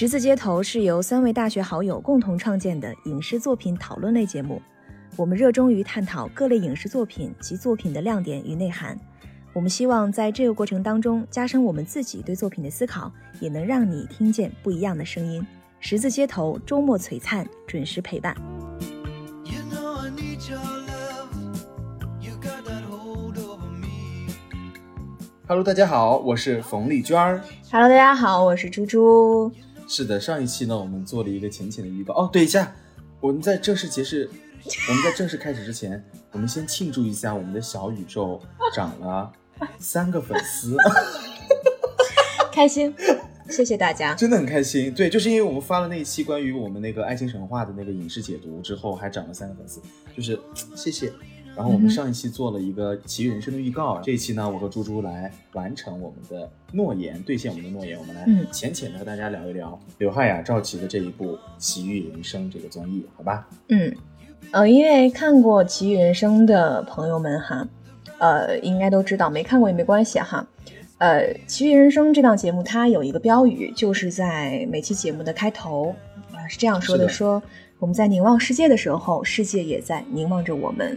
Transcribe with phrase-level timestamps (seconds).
[0.00, 4.62] 十字街头是由三位大学好友共同创建的影视作品讨论类节目。
[5.16, 8.96] 我们热衷于探讨各类影视作品及作品的亮点与内涵。
[9.52, 13.10] 我们希望在这个过程当中加深我们自己对作品的思考，
[13.40, 15.44] 也能让你听见不一样的声音。
[15.80, 18.36] 十字街头周末璀璨，准时陪伴。
[25.48, 27.42] Hello，大家好，我是冯丽娟儿。
[27.72, 29.50] Hello，大家好，我是猪猪。
[29.88, 32.12] 是的，上一期呢，我们做了一个浅浅的预告。
[32.14, 32.74] 哦，对一下，
[33.20, 38.38] 我们在正式结束，我们在正式开始之前，我们先庆祝一下我们的小宇宙
[38.74, 39.32] 涨了
[39.78, 40.76] 三个粉丝，
[42.52, 42.94] 开心，
[43.48, 44.92] 谢谢大家，真的很开心。
[44.92, 49.80] 对，就是因为我们发了那一期关于我们那个爱情神话的那个影视解读之后，还涨了三个粉丝，
[50.14, 50.38] 就是
[50.76, 51.10] 谢谢。
[51.58, 63.48] 然后我们上一期做了一个奇遇人生的预告，这一期呢，我和猪猪来完成我们的诺言，兑现我们的诺言，我们来浅浅的和大家聊一聊刘汉雅、赵琦的这一部《奇遇人生》这个综艺，好吧？
[63.70, 63.92] 嗯，
[64.52, 67.66] 呃，因为看过《奇遇人生》的朋友们哈，
[68.18, 70.46] 呃，应该都知道，没看过也没关系哈。
[70.98, 75.92] 呃，《奇遇人生》这档节目它有一个标语，就是在每期节目的开头
[76.32, 77.42] 啊是这样说的：说
[77.80, 80.96] 我们在凝望世界的时候，世界也在凝望着我们。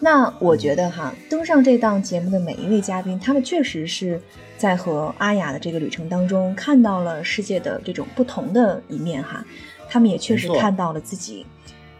[0.00, 4.20] 那我觉得哈，登上这档节目的每一位嘉宾，他们确实是
[4.56, 9.44] 在和阿雅的这个旅程当中看到了世界的这种不同的一面哈，
[9.88, 11.44] 他们也确实看到了自己。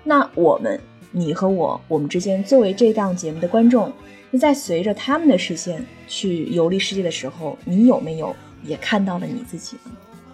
[0.04, 3.92] 那我们，你和我，我们之间作为这档节目的观众，
[4.30, 9.90] 那在随着他们的视线去游历世界的时候，你有没有也看到了你自己呢？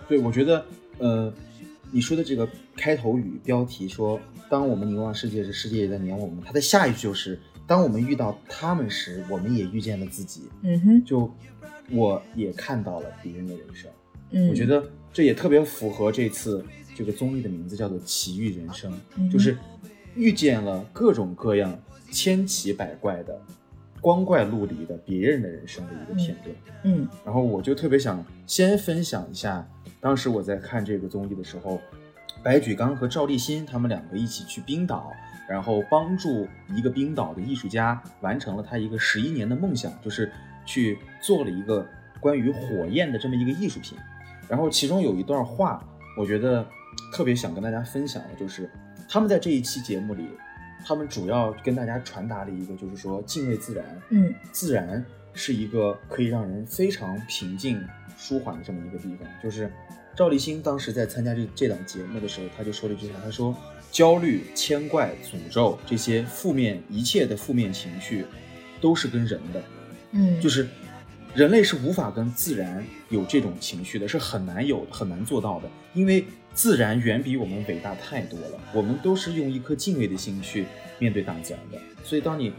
[0.06, 0.66] 对，我觉得，
[0.98, 1.32] 呃，
[1.90, 7.40] 你说的这个开头语标题说，当我们凝望世界时，世界也在凝望我们，它的下一句就是。
[7.66, 10.50] 当我们遇到他们时，我们也遇见了自己。
[10.62, 11.32] 嗯哼，就
[11.90, 13.90] 我也看到了别人的人生。
[14.30, 18.92] 嗯，我觉得这也特别符合这次这个综艺的名字，叫做《奇遇人生》，
[19.32, 19.56] 就是
[20.14, 21.78] 遇见了各种各样
[22.10, 23.40] 千奇百怪的
[24.00, 26.54] 光怪陆离的别人的人生的一个片段。
[26.84, 29.66] 嗯，然后我就特别想先分享一下，
[30.00, 31.80] 当时我在看这个综艺的时候，
[32.42, 35.10] 白举纲和赵立新他们两个一起去冰岛。
[35.46, 40.32] 然后帮助一个冰岛的艺术家完成了他一个十一年的梦想，就是
[40.64, 41.86] 去做了一个
[42.18, 43.98] 关于火焰的这么一个艺术品。
[44.48, 45.86] 然后其中有一段话，
[46.18, 46.66] 我觉得
[47.12, 48.70] 特别想跟大家分享的，就是
[49.08, 50.26] 他们在这一期节目里，
[50.86, 55.04] 他们主要跟大家传达了一个，就是说敬畏自然，嗯，自然
[55.34, 59.28] 是一个可以让人非常平静、舒缓的这么一个地方。
[59.42, 59.70] 就是
[60.16, 63.54] 赵立新当时在参加这这档节目的时候，他就说了一句话，他说。
[63.94, 68.24] 焦虑、牵挂、诅咒这些负面一切的负面情绪，
[68.80, 69.62] 都是跟人的，
[70.10, 70.66] 嗯，就是
[71.32, 78.60] 人类是无法跟自然有这种情绪的，是很难有、很难做到的，因为自然远比我们伟大太多了。
[78.72, 80.66] 我们都是用一颗敬畏的心去
[80.98, 81.78] 面对大自然的。
[82.02, 82.52] 所以，当你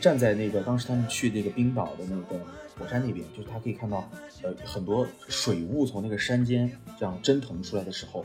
[0.00, 2.40] 站在那个当时他们去那个冰岛的那个
[2.78, 4.08] 火山那边，就是他可以看到，
[4.42, 8.24] 呃，很多水雾从那个山间这样蒸腾出来的时候，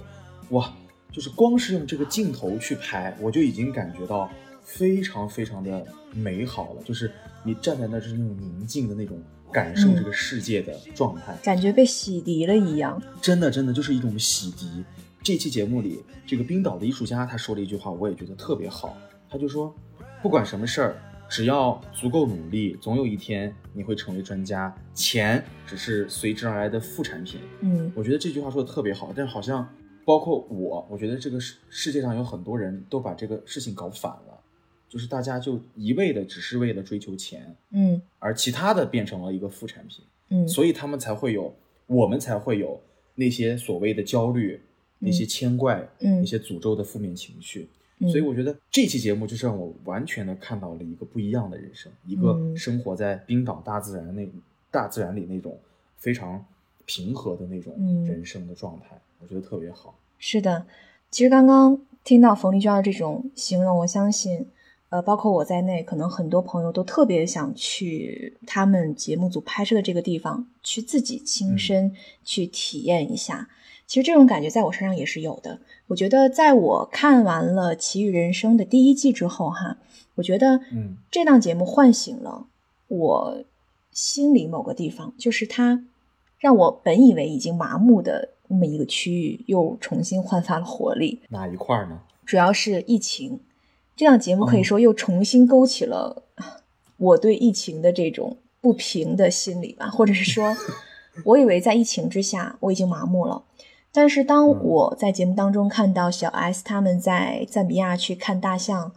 [0.50, 0.72] 哇！
[1.12, 4.32] 就是光是用这个镜头去拍，我就已经感觉到
[4.64, 6.82] 非常非常的美好了。
[6.84, 7.12] 就是
[7.44, 9.22] 你站在那儿，就是那种宁静的那种
[9.52, 13.02] 感受这个世界的状态，感觉被洗涤了一样。
[13.22, 14.66] 真的，真的就是一种洗涤。
[15.22, 18.98] 这期节目里，这个冰岛的艺术家他说了一句话，我也觉得特别好。
[19.30, 19.76] 他就说，
[20.22, 24.74] 不管什么事儿，只要足够努力，总有一天你会成为专家。
[24.94, 27.42] 钱只是随之而来的副产品。
[27.60, 29.68] 嗯，我觉得这句话说的特别好，但是好像。
[30.06, 34.40] 包括我，我觉得这个世世界上有很多人都把这个事情搞反了，
[34.90, 41.54] 就是大家就一味的只是为了追求钱，嗯，而其他的变成了一个副产品，嗯，所以他们才会有，
[41.88, 42.82] 我们才会有
[43.16, 44.60] 那些所谓的焦虑，
[45.00, 47.70] 那些牵挂，嗯，那些诅咒的负面情绪。
[48.10, 54.28] 所以我觉得这期节目就是让我完全的看到了一个不一样的人生，一个生活在冰岛大自然那
[54.72, 55.56] 大自然里那种
[55.98, 56.44] 非常
[56.88, 57.76] 平和的那种
[58.08, 59.00] 人生的状态。
[59.22, 59.96] 我觉得特别好。
[60.18, 60.66] 是的，
[61.10, 64.48] 其实刚刚听到冯丽娟的这种形容，我相信，
[64.90, 73.50] 呃，包括我在内，可能很多朋友都特别想去他们节目组拍摄的这个地方，去自己亲身去体验一下。
[73.88, 75.60] 其实这种感觉在我身上也是有的。
[75.88, 79.78] 我觉得在我看完了《奇遇人生》的第一季之后，哈，
[80.16, 82.48] 我觉得，嗯，这档节目唤醒了
[82.88, 83.44] 我
[83.92, 85.84] 心里某个地方，就是它
[86.40, 88.30] 让我本以为已经麻木的。
[88.52, 92.02] 那么一个区域又重新焕发了活力，哪一块呢？
[92.26, 93.40] 主要是疫情，
[93.96, 96.24] 这档节目可以说又重新勾起了
[96.98, 100.54] 我对疫情的这种不平的心理吧，或者是说，
[101.24, 103.44] 我以为在疫情之下我已经麻木了，
[103.94, 104.60] 但是当嗯。
[104.64, 108.92] 我在节目当中看到小 S 他们在赞比亚去看大象，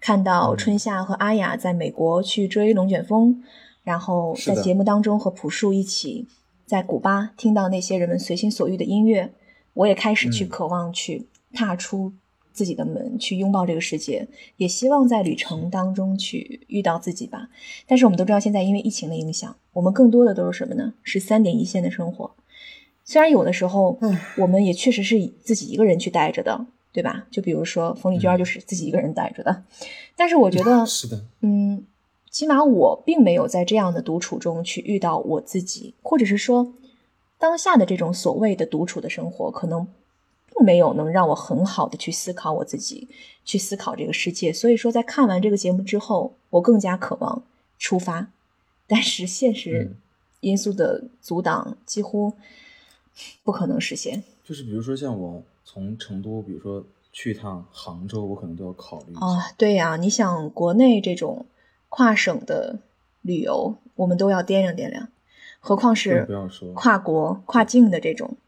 [0.00, 0.56] 看到嗯。
[0.56, 3.42] 春夏和阿雅在美国去追龙卷风，
[3.82, 6.26] 然后在节目当中和朴树一起
[6.70, 9.32] 在古巴听到那些人们随心所欲的音乐，
[9.74, 12.12] 我也开始去嗯渴望去踏出
[12.52, 17.48] 自己的门，去拥抱这个世界，也希望在旅程当中去遇到自己吧。
[17.88, 20.94] 但是我们都知道，现在因为疫情的影响，我们更多的都是什么呢？
[21.02, 22.36] 是三点一线的生活。
[23.04, 27.26] 虽然有的时候嗯我们也确实是自己一个人去待着的，对吧？
[27.32, 29.64] 就比如说冯丽娟嗯就是自己一个人待着的，
[30.14, 31.84] 但是我觉得，是的，嗯，
[32.30, 36.72] 起码我并没有在这样的独处中去遇到我自己，或者是说，
[37.38, 39.86] 当下的这种所谓的独处的生活，可能
[40.54, 43.08] 并没有能让我很好的去思考我自己，
[43.44, 44.52] 去思考这个世界。
[44.52, 47.42] 所以说，在看完这个节目之后，我更加渴望
[47.78, 48.30] 出发，
[48.86, 49.96] 但是现实嗯
[50.40, 52.32] 因素的阻挡几乎
[53.42, 54.22] 不可能实现。
[54.44, 59.14] 就是比如说像我从成都，比如说去一趟杭州，我可能都要考虑。
[59.16, 61.44] 啊，对呀、你想国内这种
[61.90, 62.78] 跨省的
[63.20, 65.08] 旅游，我们都要掂量掂量，
[65.58, 66.26] 何况是
[66.74, 68.38] 跨国、跨境的这种，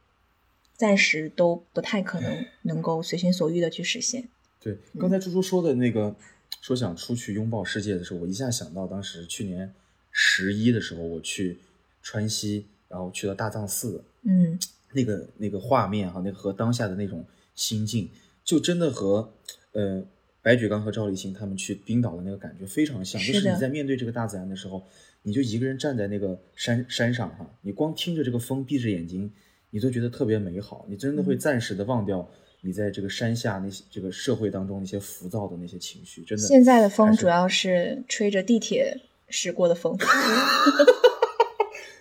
[0.74, 4.28] 暂时都不太可能能够随心所欲的去实现。
[4.60, 6.14] 对，刚才猪猪说的那个，
[6.60, 9.74] 说想出去拥抱世界的时候，我一下想到当时去年
[10.10, 11.58] 十一的时候，我去
[12.00, 14.58] 川西，然后去了大藏寺，嗯，
[14.92, 17.24] 那个那个画面哈，那个和当下的那种
[17.56, 18.08] 心境，
[18.44, 19.32] 就真的和
[19.72, 20.04] 呃
[20.42, 24.82] 白举纲和赵立新他们去冰岛的那个感觉非常像，就是你在面对这个大自然的时候，
[25.22, 29.32] 你就一个人站在那个山山上哈，你光听着这个风，闭着眼睛，
[29.70, 32.28] 你都觉得特别美好，你真的会嗯暂时的忘掉
[32.62, 36.44] 你在这个山下那些这个社会当中那些浮躁的那些情绪，真的。
[36.44, 39.96] 现在的风主要是吹着地铁驶过的风。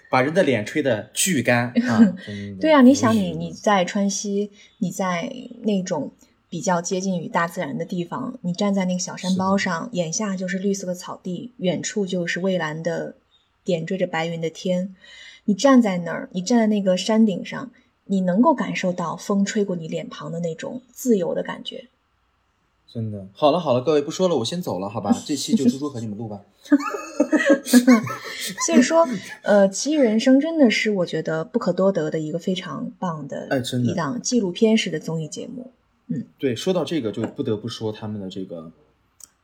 [0.10, 2.16] 把人的脸吹得巨干啊！
[2.60, 6.12] 对啊，你想你你在川西，你在那种
[6.51, 13.15] 比较接近于大自然的地方，你站在那个小山包上，眼下就是绿色的草地，远处就是蔚蓝的
[13.63, 14.94] 点缀着白云的天。
[15.45, 17.71] 你站在那儿，你站在那个山顶上，
[18.07, 21.86] 你能够感受到风吹过你脸庞的那种自由的感觉。
[22.94, 25.18] 真的，好了好了，各位不说了，我先走了，好吧？
[25.25, 26.42] 这期就猪猪和你们录吧。
[28.65, 29.07] 所以说，
[29.44, 33.48] 呃，《奇遇人生》真的是我觉得不可多得的一个非常棒的
[33.86, 35.71] 一档纪录片式的综艺节目。
[36.38, 38.71] 对，说到这个，就不得不说他们的这个，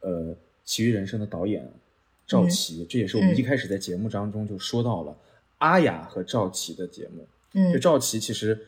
[0.01, 0.33] 呃，
[0.65, 1.71] 《奇遇人生》的导演
[2.25, 2.50] 赵嗯。
[2.50, 3.38] 琦，这也是我们嗯。
[3.38, 5.18] 一开始在节目当中就说到了
[5.59, 7.27] 阿雅和赵琦的节目。
[7.54, 7.71] 嗯。
[7.71, 8.68] 就嗯赵琦其实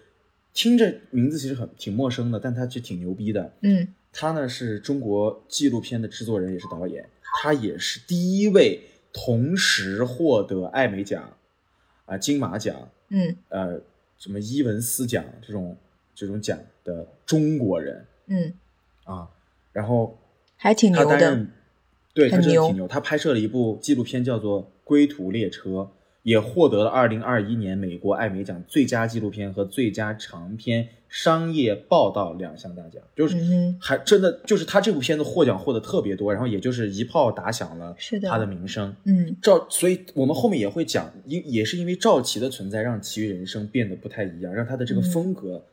[0.53, 3.53] 听着名字其实很挺陌生的，但他就挺牛逼的。
[3.62, 3.88] 嗯。
[4.12, 8.81] 他呢是中国纪录片的制作人，也是导演，他也是第一位
[9.12, 11.38] 同时获得艾美奖、
[12.06, 13.36] 啊、金马奖、嗯。
[13.50, 13.81] 呃
[14.18, 15.77] 什么伊文斯奖这种
[16.19, 18.54] 这种奖的中国人嗯，
[19.06, 19.30] 啊。
[19.71, 20.18] 然后
[20.57, 21.48] 还挺牛的。
[22.13, 22.88] 对他真的挺牛。
[22.88, 25.69] 他拍摄了一部纪录片，叫做《归途列车》，
[26.24, 33.01] 也获得了二零二一年美国艾美奖最佳纪录片和最佳长篇商业报道两项大奖。
[33.15, 33.38] 就是
[33.80, 38.94] 还真的就是他这部片子获奖获得特别多，然后也就是一炮打响了他的名声。
[39.05, 45.63] 嗯赵，所以我们后面也会讲，因也是因为赵琦的存在，让《奇遇人生》变得不太一样，让他的这个嗯风格、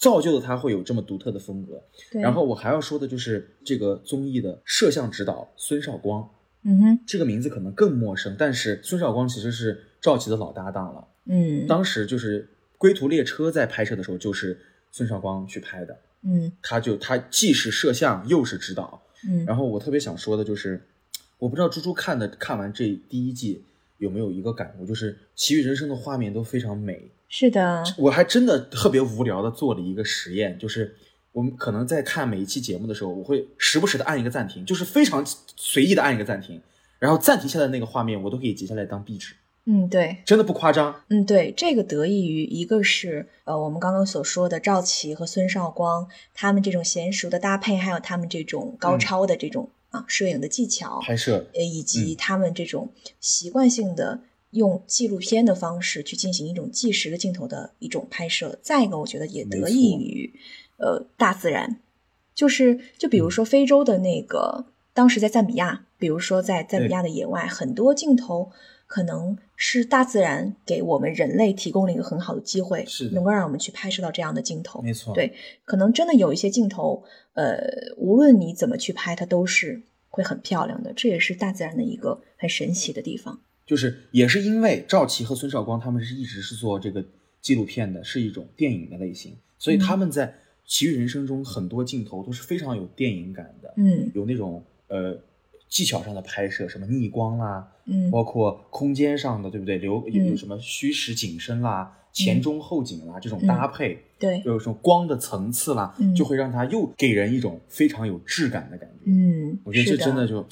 [0.00, 1.80] 造就了他会有这么独特的风格。
[2.10, 2.20] 对。
[2.20, 6.28] 然后我还要说的就是这个综艺的摄像指导孙绍光，
[6.64, 11.06] 嗯哼这个名字可能更陌生，但是孙绍光其实是赵琦的老搭档了。
[11.26, 12.42] 嗯当时就是
[12.78, 14.58] 《归途列车》在拍摄的时候，就是
[14.90, 19.02] 孙绍光去拍的，嗯他就他既是摄像又是指导。
[19.28, 20.88] 嗯，然后我特别想说的就是，
[21.36, 23.66] 我不知道猪猪看的看完这第一季
[24.00, 27.10] 有没有一个感悟，就是《奇遇人生》的画面都非常美。
[27.28, 30.96] 是的，我还真的特别无聊的做了一个实验，就是
[31.30, 36.60] 我们可能在看每一期节目的时候，我会时不时的按一个暂停，就是非常随意的按一个暂停，
[36.98, 39.34] 然后暂停下来的那个画面，我都可以截下来当壁纸，
[39.66, 41.02] 嗯对，真的不夸张。
[41.08, 52.16] 嗯对，这个得益于一个是呃我们刚刚所说的赵琦和孙少光他们这种娴熟的搭配，还有他们这种高嗯超的这种、啊摄影的技巧，拍摄，呃，以及嗯。
[52.16, 54.20] 他们这种习惯性的
[54.50, 58.58] 用纪录片的方式去进行一种纪实的镜头的一种拍摄。
[58.62, 60.32] 再一个，我觉得也得益于
[60.78, 61.80] 呃大自然，
[62.34, 63.30] 就是就比如嗯。
[63.30, 68.50] 说非洲的那个，当时在赞比亚，比如说在赞比亚的野外，很多镜头
[68.86, 74.80] 可能是大自然给我们人类提供了一个很好的机会，是能够让我们去拍摄到这样的镜头。
[74.80, 75.34] 没错，对，
[75.66, 77.58] 可能真的有一些镜头，呃，
[77.98, 80.94] 无论你怎么去拍，它都是会很漂亮的。
[80.94, 83.38] 这也是大自然的一个很神奇的地方。
[83.66, 87.04] 就是也是因为赵琦和孙绍光他们是一直是做这个
[87.42, 90.26] 纪录片的，是一种电影的类型，所以他们在
[90.64, 95.20] 《奇遇人生》中很多镜头都是非常有电影感的，嗯有那种呃
[95.70, 98.10] 技巧上的拍摄，什么逆光啦，嗯。
[98.10, 99.78] 包括空间上的，对不对？
[99.78, 100.26] 留有嗯。
[100.26, 106.14] 有什么虚实景深啦、前中后景啦这种嗯搭配，对，有什么光的层次啦，嗯。
[106.14, 109.04] 就会让它又给人一种非常有质感的感觉。
[109.06, 110.44] 嗯，我觉得这真的就，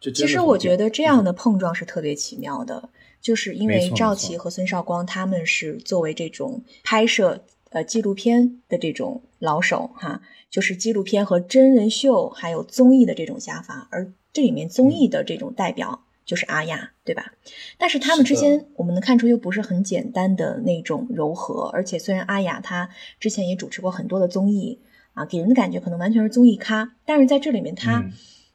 [0.00, 2.88] 这真其实我觉得这样的碰撞是特别奇妙的，
[3.20, 17.32] 就是因为赵错琦和孙少光他们是作为这种拍摄呃纪录片的这种老手哈，就是纪录片和真人秀还有综艺的这种加法，而这里面综嗯艺的这种代表就是阿雅，对吧？
[17.78, 22.88] 但是他们之间我们能看出又不是很简单的那种柔和，而且虽然阿雅她
[23.20, 24.78] 之前也主持过很多的综艺
[25.14, 28.00] 啊，给人的感觉可能完全是综艺咖，但是在这里面她。
[28.00, 28.12] 嗯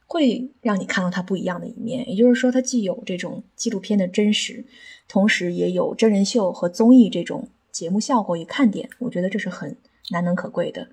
[0.10, 4.63] 会让你看到她不一样的一面，也就是说，它既有这种纪录片的真实，
[5.10, 9.75] 同时也有真人秀和综艺这种节目效果与看点，我觉得这是很
[10.12, 10.88] 难能可贵的。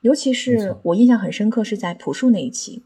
[0.00, 2.82] 尤其是我印象很深刻，是在朴树那一期，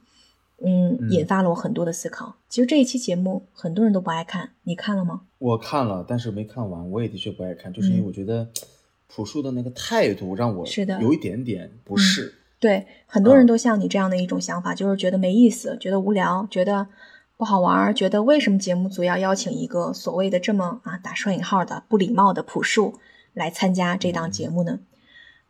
[0.64, 2.36] 嗯，嗯引发了我很多的思考。
[2.48, 5.22] 其实这一期节目很多人都不爱看，你看了吗？
[5.38, 6.90] 我看了，但是没看完。
[6.90, 8.48] 我也的确不爱看，就是因为嗯我觉得
[9.06, 12.34] 朴树的那个态度让我是的有一点点不适。
[12.60, 16.88] 对，很多人嗯都像你这样的一种想法，就是觉得没意思，觉得无聊，觉得
[17.36, 22.98] 不好玩，觉得为什么节目组要邀请一个所谓的这么啊打双引号的不礼貌的朴树
[23.32, 24.80] 来参加这档节目呢？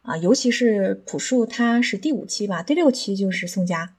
[0.02, 3.94] 啊，尤其是朴树，他是第五期吧，第六期就是宋佳，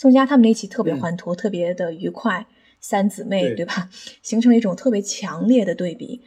[0.00, 2.46] 宋佳他们那期特别嗯欢脱，特别的愉快，
[2.80, 3.90] 三姊妹对对吧？
[4.22, 6.22] 形成了一种特别强烈的对比。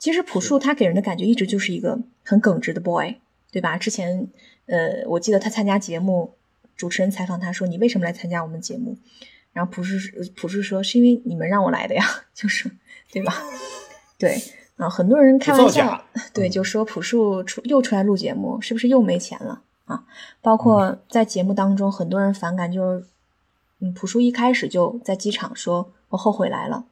[0.00, 3.14] 其实朴树他给人的感觉一直就是一个很耿直的 boy，
[3.52, 3.78] 对吧？
[3.78, 4.26] 之前
[4.66, 6.34] 呃，我记得他参加节目，
[6.76, 8.98] 主持人采访他说：“你为什么来参加我们节目？”
[9.54, 9.96] 然后朴树
[10.34, 12.04] 朴树说：“是因为你们让我来的呀，
[12.34, 12.68] 就是
[13.12, 13.32] 对吧？”
[14.18, 14.36] 对
[14.74, 16.04] 啊，很多人开玩笑
[16.34, 20.04] 对，嗯就说朴树出又出来录节目，是不是又没钱了啊？
[20.40, 23.06] 包括在节目当中，很多人反感，就是
[23.80, 26.84] 嗯，朴树一开始就在机场说：“我后悔来了。”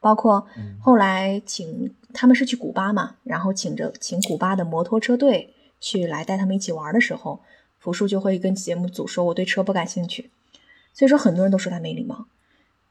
[0.00, 7.40] 包括嗯后来请他们是去古巴嘛，然后请着请古巴的摩托车队去来带他们一起玩的时候，
[7.80, 10.30] 朴树就会跟节目组说：“我对车不感兴趣。”
[10.94, 12.26] 所以说很多人都说他没礼貌。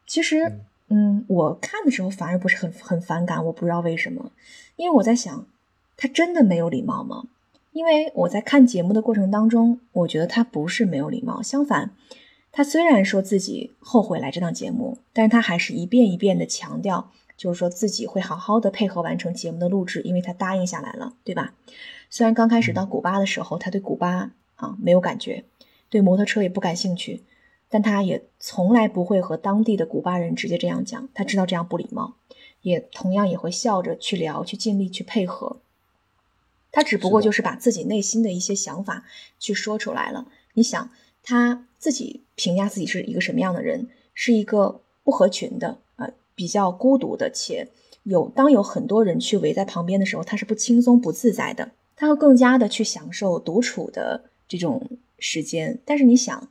[0.07, 4.31] 其实，嗯嗯，我看的时候反而不是很很反感，我不知道为什么，
[4.75, 5.45] 因为我在想，
[5.95, 7.23] 他真的没有礼貌吗？
[7.71, 11.95] 因为我在看节目的过程当中，我觉得他不是没有礼貌，相反，
[12.51, 21.53] 他虽然说自己后悔来这档节目，但是他还是一遍一遍的强调，就是说自己会好好的配合完成节目的录制，因为他答应下来了，对吧？
[22.09, 25.45] 虽然刚开始到古巴的时候，他对古巴啊没有感觉，
[25.89, 27.23] 对摩托车也不感兴趣，
[27.69, 32.15] 但他也从来不会和当地的古巴人直接这样讲，他知道这样不礼貌，
[32.63, 35.61] 也同样也会笑着去聊，去尽力去配合。
[36.71, 39.05] 他只不过就是把自己内心的一些想法
[39.39, 40.27] 去说出来了。
[40.53, 40.89] 你想，
[41.23, 43.87] 他自己评价自己是一个什么样的人？
[44.13, 47.69] 是一个不合群的，呃，比较孤独的，且
[48.03, 51.71] 有当有很多人去围在旁边的时候，他是不轻松、不自在的。
[51.95, 55.79] 他会更加的去享受独处的这种时间。
[55.85, 56.49] 但是你想，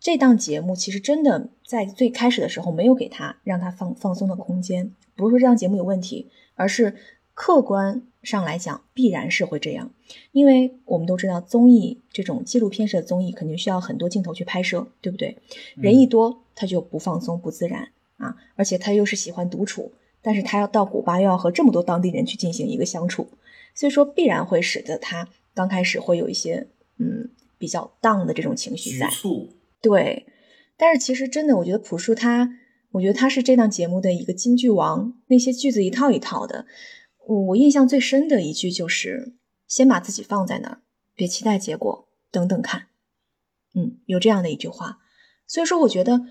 [0.00, 6.96] 这档节目其实真的在最开始的时候没有给他让他放放松的空间，不是说这档节目有问题，而是
[7.34, 9.92] 客观上来讲必然是会这样，
[10.32, 15.38] 因为我们都知道综艺这种纪录片式的综艺肯定需要很多镜头去拍摄，对不对？
[15.76, 19.92] 人一多，他就不放松、不自然啊，而且他又是喜欢独处，
[20.22, 23.28] 但是他要到古巴又要和这么多当地人去进行一个相处，
[23.76, 26.66] 所以说必然会使得他刚开始会有一些
[26.98, 29.08] 嗯比较 down 的这种情绪在。
[29.80, 30.26] 对，
[30.76, 32.58] 但是其实真的，我觉得朴树他，
[32.90, 36.66] 我觉得他是这档节目的一个金句王，那些句子一套一套的。
[37.26, 39.34] 我我印象最深的一句就是：
[39.66, 40.80] 先把自己放在那儿，
[41.16, 42.86] 别期待结果，等等看。
[43.74, 44.98] 嗯，有这样的一句话。
[45.46, 46.22] 所以说，我觉得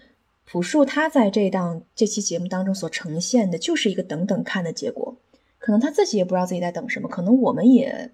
[0.46, 5.22] 朴树他在这档这期节目当中所呈现的，就是一个等等看的结果。
[5.58, 8.12] 可能他自己也不知道自己在等什么，可能我们也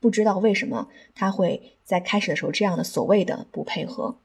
[0.00, 4.18] 不知道为什么他会在开始的时候这样的所谓的不配合。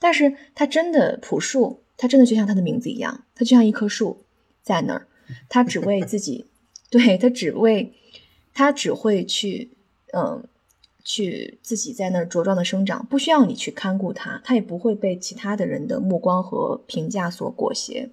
[0.00, 4.24] 但是他真的朴树，他真的就像他的名字一样，他就像一棵树
[4.62, 5.06] 在那儿，
[5.48, 6.46] 他只为自己，
[6.92, 7.94] 对他只为，
[8.52, 9.70] 他只会去，
[10.12, 10.44] 嗯，
[11.02, 18.10] 去自己在那儿茁壮的生长，不需要你去看顾他，他也不会被其他的人的目光和评价所裹挟，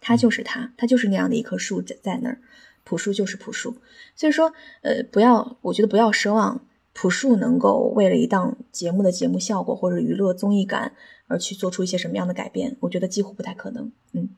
[0.00, 2.40] 他就是他，他就是那样的一棵树在在那儿，
[2.84, 3.76] 朴树就是朴树，
[4.14, 6.64] 所以说，呃，不要，我觉得不要奢望。
[6.94, 10.94] 朴树能够为了一档节目的节目效果或者娱乐综艺感
[11.28, 13.92] 而去做出一些什么样的改变，我觉得几乎不太可能。
[14.14, 14.30] 嗯，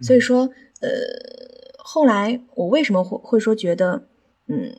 [0.00, 0.48] 所以说，
[0.80, 0.90] 呃，
[1.86, 4.08] 后来我为什么会会说觉得，
[4.46, 4.78] 嗯，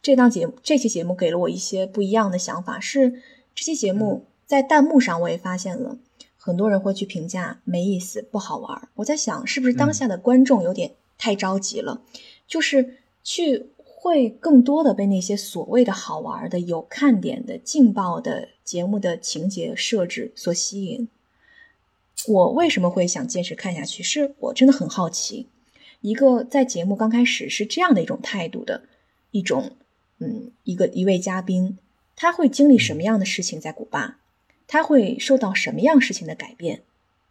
[0.00, 3.20] 这档节目这期节目给了我一些不一样的想法，是
[3.54, 5.98] 这期节目在弹幕上我也发现了
[6.38, 8.88] 很多人会去评价没意思、不好玩。
[8.94, 12.00] 我在想，是不是当下的观众有点太着急了，
[12.46, 21.06] 就是去会更多的被那些所谓的好玩的、有看点的、劲爆的节目的情节设置所吸引。
[22.26, 24.02] 我为什么会想坚持看下去？
[24.02, 25.48] 是我真的很好奇，
[26.00, 28.84] 一个在节目刚开始是这样的一种态度的
[29.30, 29.72] 一种。
[30.20, 31.78] 嗯，一个一位嘉宾，
[32.16, 34.18] 他会经历什么样的事情在古巴？
[34.66, 36.82] 他会受到什么样事情的改变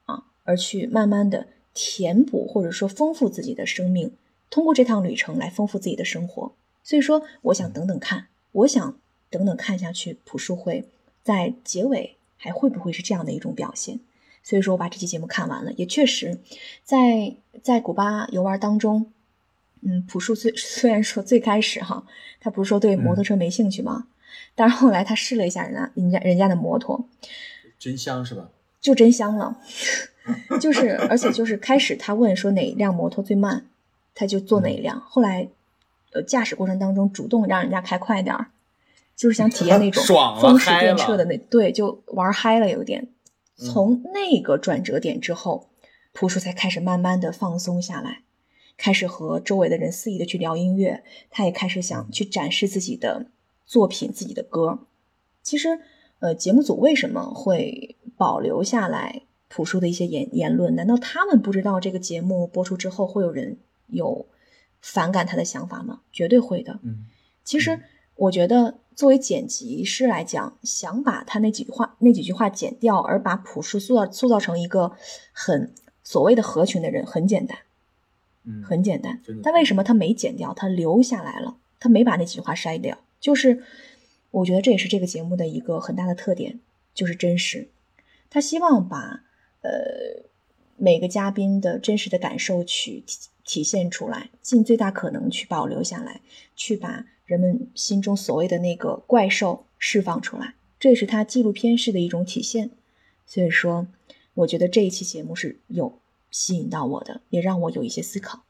[0.05, 0.23] 啊？
[0.45, 4.13] 而去慢慢的填补或者说丰富自己的生命，
[4.49, 6.53] 通过这趟旅程来丰富自己的生活。
[6.81, 8.97] 所以说，我想等等看，我想
[9.29, 10.85] 等等看下去，朴树会
[11.21, 13.99] 在结尾还会不会是这样的一种表现？
[14.47, 16.39] 所以说我把这期节目看完了，也确实，
[16.85, 19.11] 在在古巴游玩当中。
[19.81, 22.05] 嗯，朴树虽 虽然说最开始哈，
[22.39, 24.07] 他不是说对摩托车没兴趣吗？
[24.55, 27.09] 但是后来他试了一下人家人家人家的摩托，
[27.77, 28.49] 真香是吧？
[28.79, 29.57] 就真香了，
[30.61, 33.65] 就是而且就是开始他问说哪一辆摩托最慢，
[34.15, 34.97] 他就坐哪一辆。
[35.01, 35.49] 后来
[36.13, 38.47] 呃驾驶过程当中主动让人家开快点儿，
[39.17, 40.01] 就是想体验那种
[40.39, 43.09] 风驰电掣的那对，就玩嗨了有点。
[43.57, 45.69] 从那个转折点之后，
[46.13, 48.23] 朴树才开始慢慢的放松下来。
[48.77, 53.25] 开始和周围的人肆意的去聊音乐，他也开始想去展示自己的
[53.65, 54.85] 作品、自己的歌。
[55.41, 55.79] 其实，
[56.19, 60.75] 呃，节目组为什么会保留下来朴树的一些言言论？
[60.75, 64.27] 难道他们不知道这个节目播出之后会有人有
[64.79, 66.01] 反感他的想法吗？
[66.13, 66.79] 绝对会的。
[66.83, 67.05] 嗯，
[67.43, 67.79] 其实
[68.13, 74.91] 我觉得，作为剪辑师来讲，想把他那几句话、那几句话剪掉，而把朴树塑造塑造成一个
[75.31, 75.71] 很
[76.03, 77.59] 所谓的合群的人，很简单。
[78.43, 80.51] 嗯很简单，但为什么他没剪掉？
[80.53, 82.97] 他留下来了，他没把那几句话筛掉。
[83.19, 83.61] 就是
[84.31, 86.59] 我觉得这也是这个节目的一个很大的特点，
[86.95, 87.69] 就是真实。
[88.31, 89.23] 他希望把
[89.61, 90.25] 呃
[90.75, 96.21] 每个嘉宾的真实的感受去体体现出来，尽最大可能去保留下来，
[96.55, 100.55] 去把人们心中所谓的那个怪兽释放出来。
[100.79, 102.71] 这也是他纪录片式的一种体现。
[103.27, 103.87] 所以说，
[104.33, 105.99] 我觉得这一期节目是有。
[106.29, 108.43] 吸引到我的，也让我有一些思考。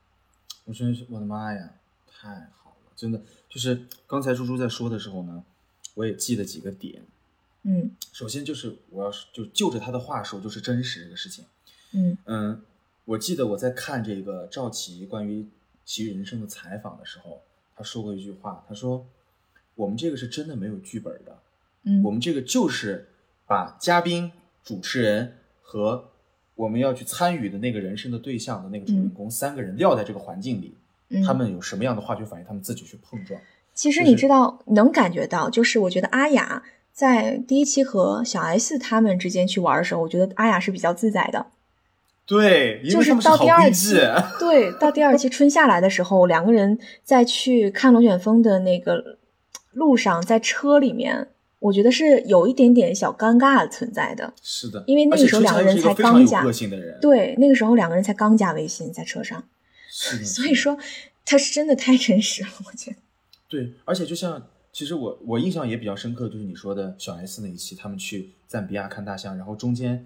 [0.66, 1.76] 我真是我的妈呀，
[2.08, 2.92] 太好了！
[2.96, 5.44] 真的就是刚才猪猪在说的时候呢，
[5.94, 7.04] 我也记了几个点。
[7.62, 11.46] 嗯，首先就是我要就就着他的话说，就是真实这个事情。
[11.92, 12.62] 嗯嗯，
[13.06, 15.44] 我记得我在看这个赵琦关于
[15.86, 17.44] 《奇遇人生》的采访的时候，
[17.78, 19.06] 他说过一句话，他说
[19.76, 21.38] ：“我们这个是真的没有剧本的，
[21.84, 23.08] 嗯，我们这个就是
[23.46, 24.32] 把嘉宾、
[24.64, 26.10] 主持人和。”
[26.58, 30.76] 我们要去参与的那个人生的对象的那个主人公，三个人撂在这个环境里，
[31.24, 33.40] 他们有什么样的化学反应，他们自己去碰撞。
[33.76, 41.46] 其实你知道，能感觉到，就是我觉得阿雅在第一期和小 S 他们之间去玩的时候，我觉得阿雅是比较自在的。
[42.28, 43.96] 对，就是到第二季，
[44.38, 49.18] 对，到第二季春夏来的时候，两个人在去看龙卷风的那个
[49.72, 51.30] 路上，在车里面。
[51.60, 59.44] 我觉得是有一点点小尴尬存在的，是的，因为那个时候两个人才刚加，的对，那个时候两个人才刚加微信在车上，
[59.90, 60.78] 是的， 所以说
[61.26, 62.98] 他是真的太真实了，我觉得。
[63.50, 70.06] 对，而且就像其实我我印象也比较深刻就是你说的小 S 那一期，他们去赞比亚看大象，然后中间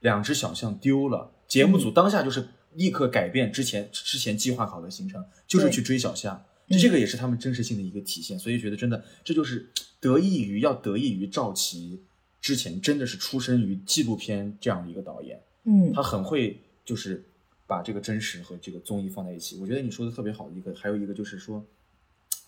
[0.00, 6.44] 两只小象丢了，节目组当下就是立刻改变之前之前计划好的行程，就是去追小夏。
[6.78, 12.02] 这个也是他们真实性的一个体现，所以觉得真的这就是得益于要得益于赵琦
[12.42, 17.24] 之前真的是出身于纪录片这样的一个导演，嗯，他很会就是
[17.66, 19.56] 把这个真实和这个综艺放在一起。
[19.56, 21.64] 我觉得你说的特别好的，一个还有一个就是说，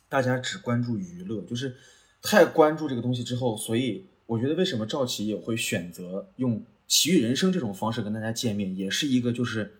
[0.06, 1.74] 大家只关注娱乐，就是
[2.20, 6.60] 太关注这个东西之后，所以我觉得为什么赵琦也会选择用
[6.90, 9.78] 《奇遇人生》这种方式跟大家见面，也是一个就是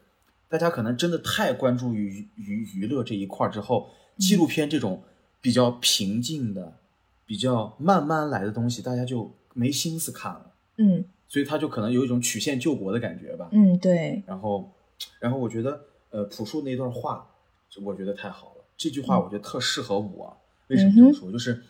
[0.49, 3.91] 大家可能真的太关注于娱娱乐这一块之后。
[4.17, 5.03] 纪录片这种
[5.41, 6.77] 比较平静的、
[7.25, 10.53] 比较慢慢来的东西，大家就没心思看了。
[10.77, 13.49] 嗯，所以他就可能有一种曲线救国的感觉吧。
[13.51, 14.23] 嗯，对。
[14.27, 14.71] 然后，
[15.19, 17.27] 然后我觉得，呃，朴树那段话，
[17.83, 18.65] 我觉得太好了。
[18.77, 20.37] 这句话我觉得特适合我。
[20.69, 21.33] 为什么这么说？
[21.33, 21.63] 就是，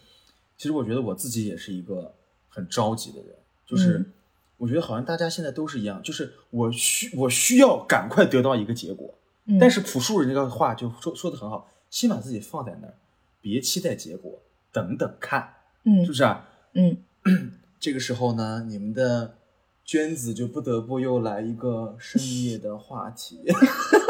[0.58, 2.12] 其实我觉得我自己也是一个
[2.48, 3.32] 很着急的人。
[3.64, 4.04] 就是，
[4.60, 9.12] 我觉得好像大家现在都是一样，就是我需我需要赶快得到一个结果。
[9.58, 11.68] 但是朴树人那个话就说说的很好。
[11.88, 12.94] 先把自己放在那儿，
[13.40, 16.48] 别期待结果，等等看，嗯，是不是啊？
[16.74, 16.98] 嗯，
[17.80, 19.34] 这个时候呢，你们的
[19.84, 23.40] 娟子就不得不又来一个深夜的话题，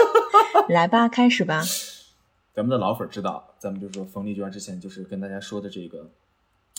[0.68, 1.62] 来吧，开始吧。
[2.52, 6.10] 咱们的老粉知道，咱们就说冯丽娟之前就是跟大家说的这个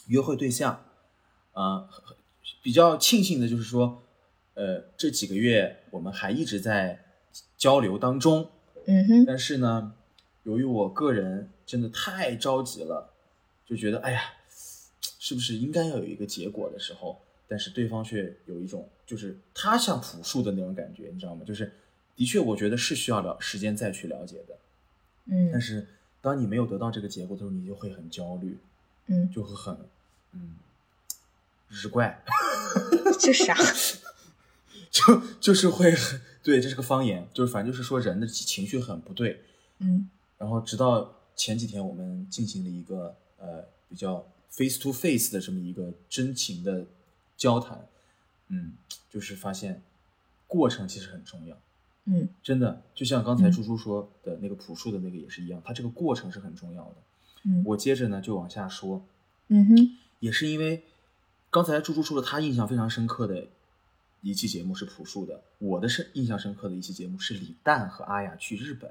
[0.06, 0.84] 约会对象，
[1.54, 1.88] 啊，
[2.62, 4.04] 比较庆幸的就是说，
[4.54, 7.04] 呃，这几个月我们还一直在
[7.58, 8.50] 交流当中，
[8.86, 9.94] 嗯哼，但是呢，
[10.44, 13.14] 由于我个人真的太着急了，
[13.66, 14.22] 就觉得哎呀，
[15.20, 21.44] 是不是应该要有一个结果的时候，但是对方却有一种就是他像朴树的那种感觉，你知道吗？
[21.46, 21.72] 就是
[22.16, 24.58] 的确，我觉得是需要了时间再去了解的。
[25.26, 25.88] 嗯但嗯是
[26.20, 28.58] 当你没有得到这个结果的时候，你就会很焦虑，
[29.08, 29.76] 嗯，就会很
[30.34, 30.56] 嗯
[31.70, 32.22] 日怪，
[33.20, 33.56] 这啥？
[34.92, 39.42] 就就是会很对，这是个方言，就是反正就是说人的情绪很不对。
[39.80, 46.86] 嗯然后直到前几天我们进行了一个呃比较 face to face 的这么一个真情的
[47.38, 47.88] 交谈，
[48.50, 48.74] 嗯，
[49.10, 49.82] 就是发现
[50.48, 51.58] 过程其实很重要。
[52.06, 56.96] 嗯真的，就像刚才嗯猪猪说的那个朴树的那个也是一样，它这个过程是很重要的。
[57.44, 59.06] 嗯我接着呢就往下说，
[59.48, 60.84] 嗯哼也是因为
[61.52, 63.46] 刚才猪猪说了，他印象非常深刻的
[64.22, 68.90] 一期节目是朴树的，我的是印象深刻的一期节目是李诞和阿雅去日本。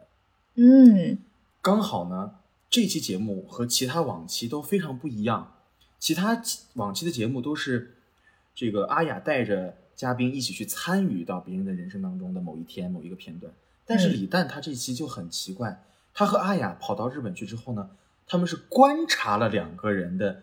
[0.57, 1.19] 嗯
[1.63, 2.35] 刚好呢，
[2.69, 5.55] 这期节目和其他往期都非常不一样。
[5.99, 6.43] 其他
[6.75, 7.97] 往期的节目都是
[8.55, 13.51] 这个阿雅带着嘉宾一起去参与到别人的人生当中的某一天、某一个片段，
[13.87, 17.91] 但是嗯李诞他这期就很奇怪，他和阿雅跑到日本去之后呢，
[18.27, 20.43] 他们是观察了两个人的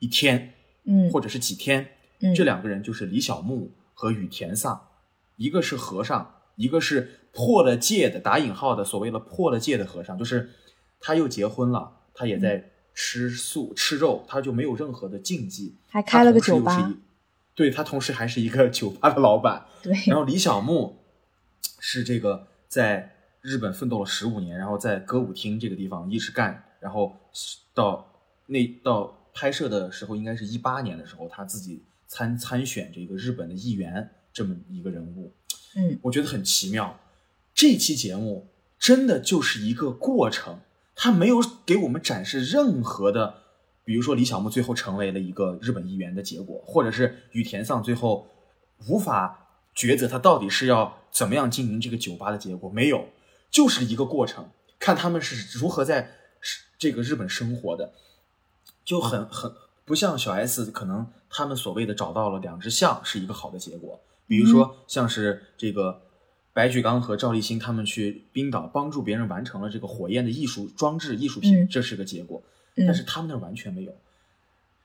[0.00, 1.10] 一天嗯。
[1.10, 1.88] 或者是几天，
[2.20, 2.34] 嗯。
[2.34, 4.88] 这两个人就是李小牧和羽田丧，
[5.36, 10.50] 一个是和尚，一个是破了戒的打引号的所谓的破了戒的和尚，就是
[11.00, 16.92] 他又结婚了，他也在吃素吃肉，他就没有任何的禁忌，还开了个酒吧
[17.54, 20.96] 对他同时还是一个 酒吧的老板，对，然后李小牧
[21.78, 27.14] 是这个在日本奋斗了十五年，然后在歌舞厅这个地方一直干，然后
[27.74, 28.12] 到
[28.46, 35.32] 那到拍摄的时候，应该是一八年的时候，他自己参参选这个日本的议员这么一个人物，
[35.76, 36.98] 嗯我觉得很奇妙。
[37.54, 40.60] 这期节目真的就是一个过程，
[40.94, 43.34] 他没有给我们展示任何的，
[43.84, 48.28] 比如说李小牧最后成为了一个日本议员的结果，或者是羽田丧最后
[48.88, 53.08] 无法抉择他到底是要怎么样经营这个酒吧的结果，没有，
[53.50, 56.12] 就是一个过程，看他们是如何在
[56.78, 57.92] 这个日本生活的，
[58.90, 66.02] 就很很不像小 S 可能他们所谓的找到了两只象是一个好的结果，比如说像是这个
[66.52, 72.42] 白举纲和赵立新他们去冰岛帮助别人完成了这个火焰的艺术装置艺术品，嗯这是个结果，
[72.74, 72.84] 嗯。
[72.84, 73.94] 但是他们那完全没有。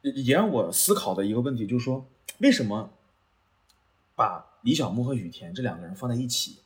[0.04, 2.06] 也也让我思考的一个问题就是说，
[2.38, 2.92] 为什么
[4.16, 6.58] 把李小牧和雨田这两个人放在一起？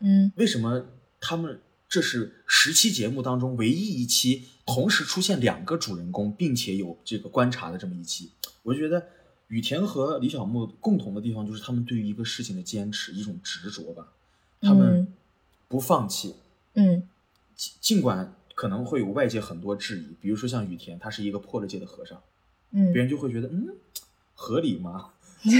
[0.00, 0.32] 嗯。
[0.34, 0.84] 为什么
[1.20, 8.30] 他们这是十期节目当中唯一一期同时出现两个主人公，并且有这个观察的这么一期？
[8.62, 9.08] 我就觉得
[9.48, 14.08] 雨田和李小牧共同的地方就是他们对于一个事情的坚持，一种执着吧，
[14.60, 15.12] 他们嗯
[15.68, 16.34] 不放弃，
[16.74, 17.08] 嗯
[17.56, 22.20] 尽尽管可能会有外界很多质疑，比如说像雨田，他是一个破了戒的和尚。
[22.70, 23.74] 嗯别人就会觉得，嗯，
[24.34, 25.12] 合理吗？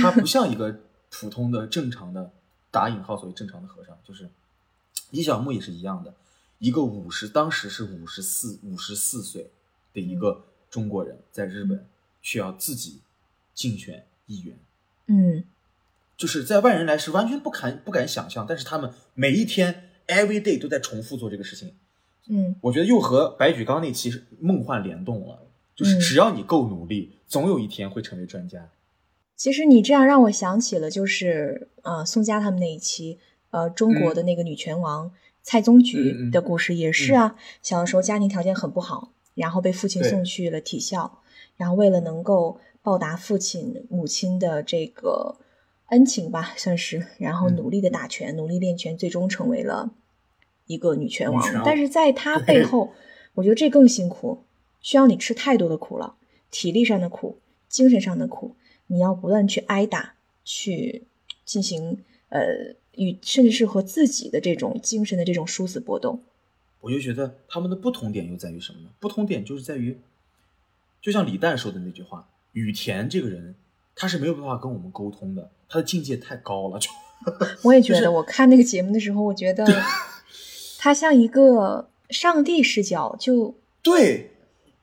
[0.03, 2.31] 他不像一个普通的正常的
[2.71, 4.29] 打引号所谓正常的和尚，就是
[5.11, 6.15] 李小牧也是一样的，
[6.59, 9.51] 一个五十当时是五十四五十四岁
[9.93, 11.87] 的一个中国人，在日本
[12.21, 13.01] 需要自己
[13.55, 14.57] 竞选议员，
[15.07, 15.45] 嗯。
[16.17, 21.75] 就是在外人来是完全不敢不敢想象，但是他们每一天 every day 都在重复做这个事情，
[22.27, 22.57] 嗯。
[22.63, 26.01] 我觉得又和白举纲那期是梦幻联动了，就是嗯。
[26.01, 28.69] 只要你够努力，总有一天会成为专家。
[29.37, 35.11] 其实你这样让我想起了，就是呃宋佳他们那一期，呃中国的那个女拳王
[35.43, 37.37] 蔡宗嗯菊嗯的故事也是啊。
[37.63, 41.21] 小的时候家庭条件很不好，然后被父亲送去了体校，
[41.57, 45.37] 然后为了能够报答父亲母亲的这个
[45.87, 49.91] 恩情吧，算是，然后嗯努力的打拳，努力练拳，最终成为了
[50.67, 51.43] 一个女拳王。
[51.43, 52.93] 女拳王但是在她背 后，
[53.35, 54.45] 我觉得这更辛苦，
[54.81, 56.17] 需要你吃太多的苦了，
[56.51, 58.55] 体力上的苦，精神上的苦。
[58.91, 61.05] 你要不断去挨打，去
[61.45, 66.21] 进行呃与甚至是和自己的这种精神的这种殊死搏斗。
[66.81, 68.91] 我就觉得他们的不同点又在于什么呢？
[69.01, 69.99] 不同点就是在于，
[71.01, 73.55] 就像李诞说的那句话，羽田这个人
[73.97, 76.79] 他是没有办法跟我们沟通的，他的境界太高了。
[76.79, 76.89] 就
[77.65, 79.67] 我也觉得，就是我看那个节目的时候，我觉得
[80.79, 84.31] 他像一个上帝视角，就对，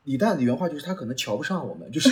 [0.04, 2.10] 李诞的原话就是他可能瞧不上我们，就是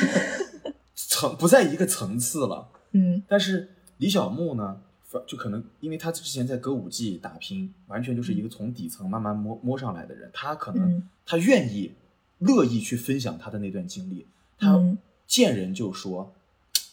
[0.95, 2.69] 层不在一个层次了。
[2.91, 4.81] 嗯但是李小牧呢，
[5.27, 11.09] 就可能因为他之前在歌舞伎打拼，完全就是一个从底层慢慢摸摸上来的人，他可能嗯。
[11.25, 11.91] 他愿意
[12.39, 14.25] 乐意去分享他的那段经历，
[14.57, 14.97] 他嗯。
[15.25, 16.33] 见人就说，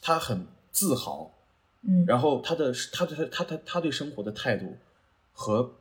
[0.00, 1.33] 他很自豪，
[1.83, 2.04] 嗯。
[2.06, 4.76] 然后他的他的他他他他对生活的态度
[5.33, 5.72] 和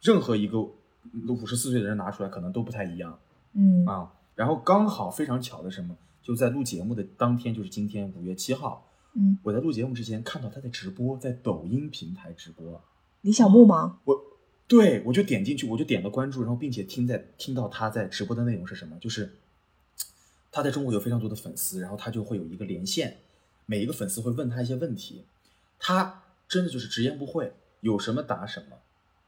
[0.00, 3.18] 任何一个五十四岁的人拿出来可能都不太一样
[3.54, 3.84] 嗯。
[3.86, 4.12] 啊。
[4.34, 12.82] 然后刚好非常巧的什么，就在录节目的当天，就是今天五月七号，嗯，我在录节目之前看到他在直播，在抖音平台直播。
[13.20, 14.00] 李小牧吗？
[14.04, 14.20] 我
[14.66, 19.34] 对我就点进去，我就点了关注，然后并且听在听到他在直播的内容是什么，就是
[20.50, 23.18] 他在中国有非常多的粉丝，然后他就会有一个连线，
[23.66, 25.24] 每一个粉丝会问他一些问题，
[25.78, 28.76] 他真的就是直言不讳，有什么答什么，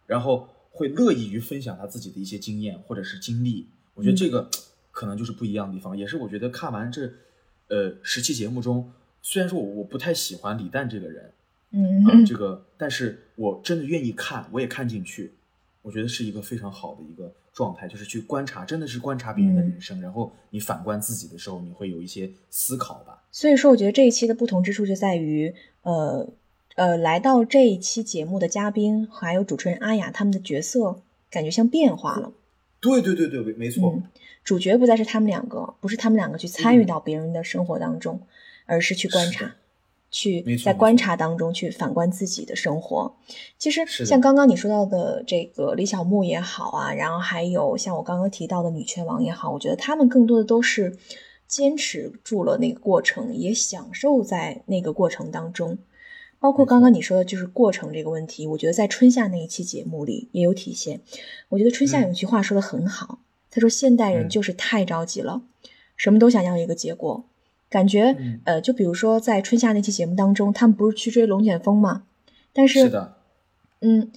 [0.07, 3.68] 然后会乐意于分享他自己的一些经验或者是经历。
[3.94, 4.51] 我觉得这个
[4.90, 7.12] 可能就是不一样的地方，也是我觉得看完这
[7.68, 8.90] 呃十期节目中，
[9.26, 11.32] 虽然说我我不太喜欢李诞这个人，
[11.70, 15.32] 嗯啊，这个，但是我真的愿意看，我也看进去，
[15.80, 23.24] 我觉得是一个非常好的一个状态，就是去观察，真的是观察别人的人生，然后你反观自己的时候，你会有一些思考吧。
[23.32, 26.28] 所以说，我觉得这一期的不同之处就在于，呃
[26.76, 32.32] 呃，来到这一期节目的嘉宾还有主持人阿雅，他们的角色感觉像变化了。
[32.78, 34.02] 对对对对，没没错，嗯，
[34.44, 38.20] 主角不再是他们两个，不是他们两个去参与到别人的生活当中，
[38.66, 39.57] 而是去观察，
[40.11, 43.16] 去在观察当中去反观自己的生活。
[43.59, 50.96] 其实像刚刚你说到的这个李小牧也好啊，然后还有像我刚刚提到的女拳王也好，我觉得他们更多的都是
[51.46, 55.79] 坚持住了那个过程，也享受在那个过程当中。
[56.38, 61.00] 包括刚刚你说的，就是过程这个问题，我觉得在春夏那一期节目里也有体现。
[61.48, 65.42] 我觉得春夏有一句话说的很好，他说：“现代人嗯就是太着急了，
[65.96, 67.24] 什么都想要一个结果。”
[67.74, 72.04] 感觉嗯呃，就比如说在春夏那期节目当中，他们不是去追龙卷风吗？
[72.52, 73.16] 但是是的，
[73.80, 74.12] 嗯，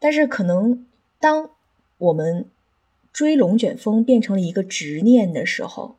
[0.00, 0.84] 但是可能
[1.20, 1.50] 当
[1.98, 2.46] 我们
[3.12, 5.98] 追龙卷风变成了一个执念的时候，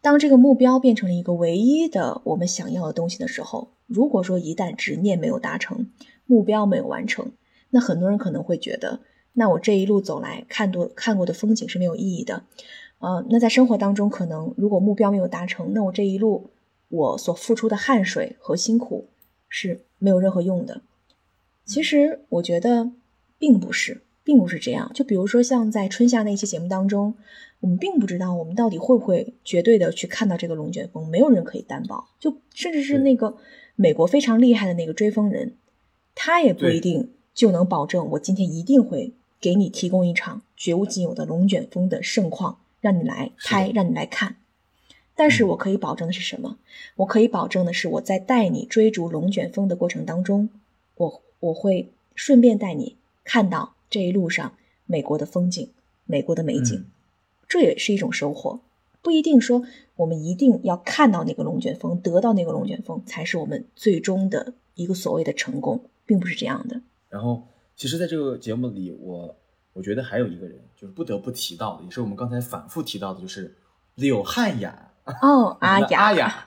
[0.00, 5.88] 当这个目标变成了一个唯一的我们想要的东西的时候，如果说一旦执念没有达成，
[6.26, 7.30] 目标没有完成，
[7.70, 8.98] 那很多人可能会觉得，
[9.34, 12.42] 那我这一路走来看多看过的风景是没有意义的。
[12.98, 16.50] 呃，那在生活当中，可能如果目标没有达成，那我这一路
[16.88, 19.08] 我所付出的汗水和辛苦
[19.48, 20.82] 是没有任何用的。
[21.64, 22.90] 其实我觉得
[23.38, 24.90] 并不是，并不是这样。
[24.94, 27.14] 就比如说像在春夏那期节目当中，
[27.60, 32.08] 我们并不知道我们到底会不会绝对的去看到这个龙卷风，没有人可以担保。
[32.18, 33.36] 就甚至是那个
[33.76, 35.54] 美国非常厉害的那个追风人，
[36.14, 44.36] 他也不一定就能保证我今天一定会给你提供一场绝无仅有的龙卷风的盛况，让你来拍，让你来看。
[45.14, 46.58] 但是嗯我可以保证的是什么？
[46.96, 50.48] 我可以保证的是，我在带你追逐龙卷风的过程当中，
[50.96, 54.54] 我我会顺便带你看到这一路上
[54.86, 55.70] 美国的风景、
[56.06, 56.86] 美国的美景，嗯
[57.48, 58.60] 这也是一种收获。
[59.00, 59.64] 不一定说
[59.96, 66.82] 我们一定要看到那个龙卷风，得到那个龙卷风，才是我们最终的一个所谓的成功，并不是这样的。
[67.08, 69.34] 然后，其实，在这个节目里，我
[69.72, 73.56] 我觉得还有一个人，就是不得不提到的，也是我们刚才反复提到的，就是
[73.94, 74.92] 柳汉雅。
[75.22, 76.46] 哦，阿雅， 阿雅，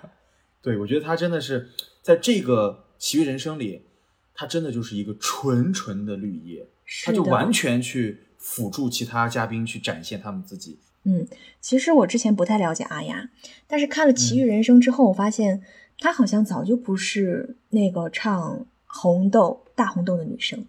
[0.61, 1.69] 对我觉得她真的是
[2.01, 3.87] 在这个《奇遇人生》里，
[4.35, 6.69] 她真的就是一个纯纯的绿叶，
[7.05, 10.79] 他是的就完全去辅助其他嘉宾去展现他们自己。
[11.03, 11.27] 嗯，
[11.59, 13.31] 其实我之前不太了解阿雅，
[13.65, 15.63] 但是看了《奇嗯遇人生》之后，我发现
[15.97, 20.63] 她好像早就不是那个唱《红豆》大红豆的女生，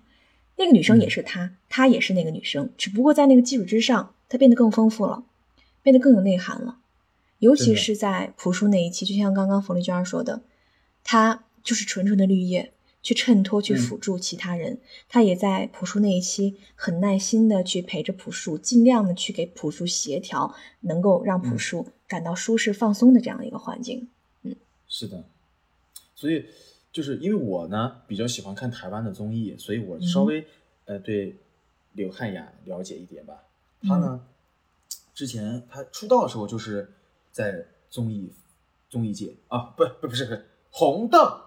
[0.57, 5.25] 那个女生也嗯是她，她也是那个女生，只不过在那个基础之上，她变得更丰富了，
[5.83, 6.79] 变得更有内涵了。
[7.39, 10.43] 尤其是在朴树那一期，就像刚刚冯丽娟说的，
[11.03, 14.79] 她就是纯纯的绿叶，去衬托、去嗯辅助其他人。
[15.09, 24.09] 她也在朴树那一期很耐心的去陪着朴树，尽量的去给朴树协调，能够让朴嗯树感到舒适、放松的这样一个环境。
[24.43, 24.55] 嗯
[24.87, 25.25] 是的，
[26.15, 26.45] 所以
[26.93, 30.47] 就是因为我呢比较喜欢看台湾的综艺，所以我稍微、
[30.85, 31.37] 呃对
[31.93, 33.45] 刘汉雅了解一点吧。
[33.83, 34.21] 她呢、
[35.15, 36.93] 之前她出道的时候就是
[37.31, 38.33] 在综艺
[38.89, 41.41] 综艺界啊，不不不是不是红豆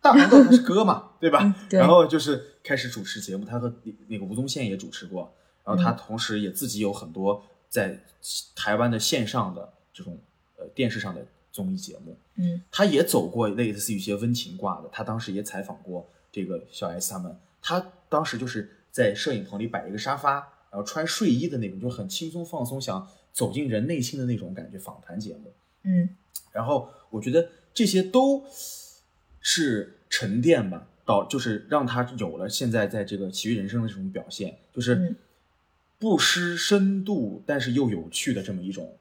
[0.00, 1.40] 大红豆它是歌嘛，对吧？
[1.42, 3.72] 嗯对然后就是开始主持节目，她和
[4.06, 7.98] 那个吴宗宪也主持过，然后她嗯同时也自己有很多在
[8.54, 10.18] 台湾的线上的这种
[10.56, 11.26] 呃电视上的
[11.58, 12.16] 综艺节目。
[12.36, 20.34] 嗯他也走过类似于一些温情挂的，他当时也采访过这个小 S 他们，他当时就是在摄影棚里摆一个沙发，
[20.70, 25.52] 然后穿睡衣的那种，就很轻松放松，想走进人内心的那种感觉访谈节目。
[25.82, 26.08] 嗯
[26.52, 28.44] 然后我觉得这些都
[29.40, 35.16] 是沉淀吧，导就是让他有了现在在这个《奇遇人生》的这种表现，就是嗯
[35.98, 38.96] 不失深度，但是又有趣的这么一种。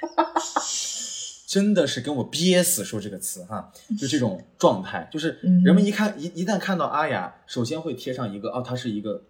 [1.46, 9.24] 真的是跟我憋死说这个词哈， 就这种状态，就是嗯人们一看一一旦看到阿雅，首先会贴上一个哦，她是一个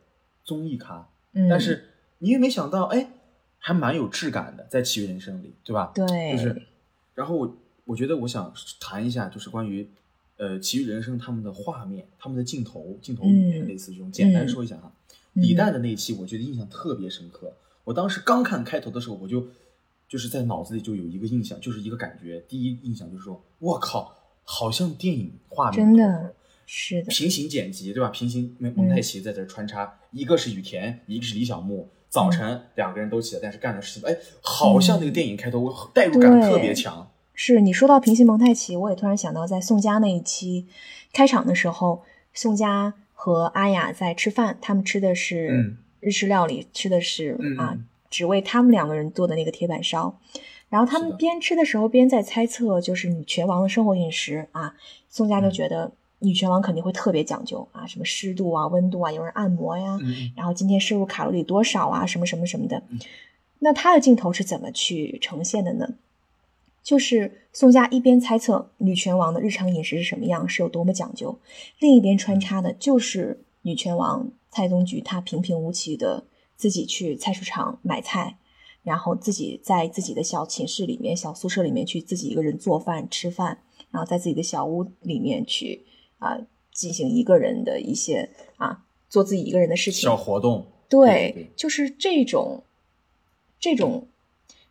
[0.44, 3.11] 综艺咖，嗯，但是你也没想到，哎，
[3.59, 5.92] 还蛮有质感的，在《奇遇人生》里，对吧？
[5.94, 6.62] 对，就是，
[7.14, 9.88] 然后我我觉得我想谈一下，就是关于
[10.38, 14.90] 呃《奇遇人生》他们的画面、他们的镜头、镜头语言，嗯类似这种，简单说一下哈。
[14.94, 15.02] 嗯
[15.37, 17.52] 李诞的那一期，我觉得印象特别深刻。
[17.85, 19.46] 我当时刚看开头的时候，我就
[20.09, 24.14] 就是在脑子里就有一个印象，就是一个感觉，第一印象就是说，我靠，
[24.45, 26.35] 好像电影画面，真的
[26.66, 28.09] 是的，平行剪辑，对吧？
[28.11, 31.88] 平行蒙蒙太奇在这穿插，一个是雨田，一个是李小牧。
[32.09, 37.11] 早晨两个人都起来，但是干的事情，哎，好像那个电影开头，我代入感特别强。
[37.35, 40.66] 是你说到平行蒙太奇，我也突然想到，在宋佳那一期
[41.12, 47.85] 开场的时候，宋佳和阿雅在吃饭，他们吃的是嗯日式料理，吃的是嗯啊嗯，
[48.16, 50.18] 只为他们两个人做的那个铁板烧。
[50.70, 54.74] 然后他们边吃的时候边在猜测，就是女拳王的生活饮食啊。
[55.11, 62.98] 宋佳就嗯觉得女拳王肯定会特别讲究啊，什么湿度啊、温度啊，有人按摩呀，嗯然后今天摄入卡路里多少啊，什么什么什么的嗯。
[63.59, 65.94] 那他的镜头是怎么去呈现的呢？
[66.83, 71.38] 就是宋佳一边猜测女拳王的日常饮食是什么样，是有多么讲究，
[71.79, 76.24] 另一边穿插的就是女拳王蔡宗菊她平平无奇的
[76.57, 78.38] 自己去菜市场买菜，
[78.83, 83.59] 然后自己在自己的小寝室里面、小宿舍里面去自己一个人做饭吃饭，
[83.90, 85.85] 然后在自己的小屋里面去
[86.19, 86.38] 啊、
[86.73, 90.16] 进行一个人的一些啊做自己一个人的事情小。
[90.16, 92.62] 活动，对，对就是这种，
[93.61, 94.07] 这种，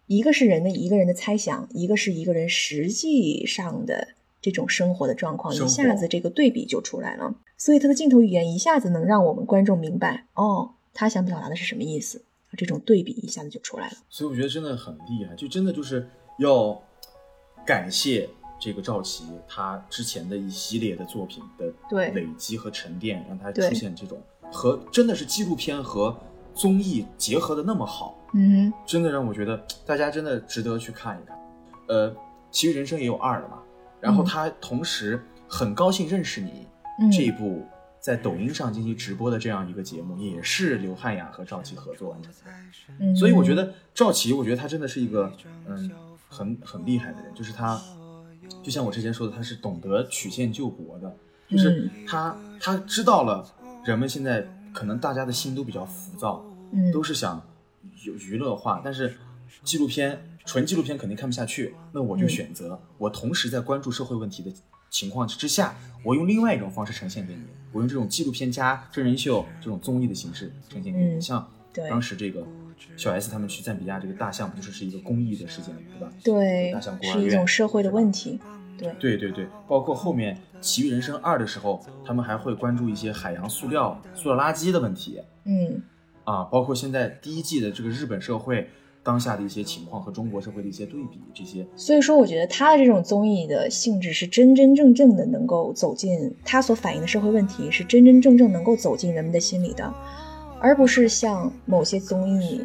[0.08, 4.10] 一个是人的一个人的猜想，一个是一个人实际上的
[4.42, 7.36] 这种生活的状况，一下子这个对比就出来了。
[7.58, 12.24] 所以他的镜头语言一下子能让我们观众明白，哦，他想表达的是什么意思。
[12.58, 13.98] 这种对比一下子就出来了。
[14.10, 16.08] 所以我觉得真的很厉害，就真的就是
[16.40, 16.82] 要
[17.66, 24.22] 感谢这个赵琦他之前的一系列的作品的对累积和沉淀，让他出现这种
[24.54, 26.18] 和真的是纪录片和
[26.54, 31.38] 综艺结合的那么好，嗯真的让我觉得大家真的值得去看一看。
[31.90, 32.10] 呃，
[32.52, 33.62] 《其实人生》也有二了嘛，
[34.00, 36.66] 然后嗯他同时很高兴认识你，
[37.02, 37.66] 嗯这一部
[38.06, 42.38] 在抖音上进行直播的这样一个节目，也是刘汉雅和赵琦合作完成的。
[43.00, 45.34] 嗯，所以我觉得赵琦，我觉得他真的是一个
[45.68, 45.90] 嗯
[46.30, 47.82] 很很厉害的人，就是他，
[48.62, 51.18] 就像我之前说的，他是懂得曲线救国的，
[51.50, 53.44] 就是他他知道了
[53.84, 56.92] 人们现在可能大家的心都比较浮躁，嗯。
[56.92, 57.42] 都是想
[58.04, 59.16] 有娱乐化，但是
[59.64, 62.30] 纪录片纯纪录片肯定看不下去，那我就嗯。
[62.30, 64.54] 选择我同时在关注社会问题的
[64.96, 67.42] 情况之下，我用另外一种方式呈现给你，
[67.74, 72.48] 我用这种纪录片加真人秀这种综艺的形式呈现给你，嗯像对当时这个
[72.96, 76.10] 小 S 他们去赞比亚这个大象，不就是是一个公益的事件，对吧？
[76.24, 78.40] 对大象孤儿是一种社会的问题。
[78.78, 85.82] 对，对对对，包括后面《奇遇人生二》的时候，他们还会关注一些海洋塑料、塑料垃圾的问题嗯
[86.24, 88.70] 啊，包括现在第一季的这个日本社会
[89.06, 99.94] 当下的一些情况和中国社会的一些对比，这些所以说，我觉得他的这种综艺的性质是真真正正的能够走进他所反映的社会问题，是真真正正能够走进人们的心里的，
[100.60, 102.60] 而不是像某些综艺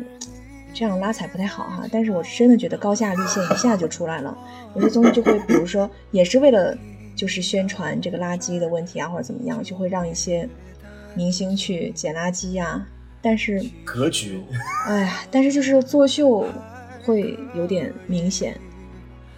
[0.72, 1.87] 这样拉踩不太好哈。
[1.92, 4.35] 但是我真的觉得高下立现一下就出来了，
[4.74, 6.74] 有些综艺就会，比如说也是为了
[7.14, 10.48] 就是宣传这个垃圾的问题啊，或者怎么样，就会让一些
[11.14, 12.87] 明星去捡垃圾呀、
[13.22, 14.40] 但是格局。
[14.87, 16.46] 哎呀，但是就是作秀
[17.04, 18.59] 会有点明显，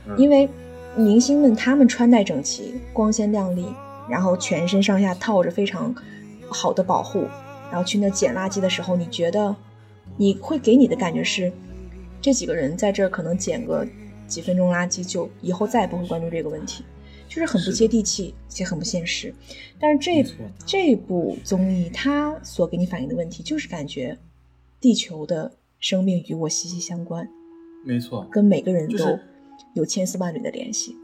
[0.06, 0.48] 嗯因为
[0.96, 3.66] 明星们他们穿戴整齐、光鲜亮丽，
[4.08, 5.94] 然后全身上下套着非常
[6.48, 7.26] 好的保护，
[7.70, 9.54] 然后去那捡垃圾的时候，你觉得
[10.16, 11.50] 你会给你的感觉是，
[12.20, 13.86] 这几个人在这儿可能捡个
[14.26, 16.84] 几分钟垃圾，就以后再也不会关注这个问题，
[17.32, 19.34] 就是很不接地气，且很不现实。
[19.80, 20.22] 但是这
[20.66, 24.18] 这部综艺它所给你反映的问题，就是感觉
[24.78, 27.26] 地球的生命与我息息相关，
[27.86, 29.18] 没错，跟每个人都
[29.72, 30.94] 有千丝万缕的联系。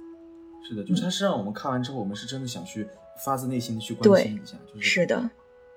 [0.68, 2.86] 是的，就是它是让我们看完之后，我们是真的想去
[3.24, 5.30] 发自内心的去关心一下，就是是的，